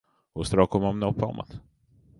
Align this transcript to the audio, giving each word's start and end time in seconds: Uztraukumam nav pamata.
Uztraukumam 0.43 0.99
nav 1.05 1.15
pamata. 1.21 1.65